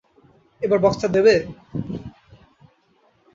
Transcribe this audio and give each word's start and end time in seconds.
এবার 0.61 0.79
বক্সটা 0.83 1.07
দেবে? 1.15 1.35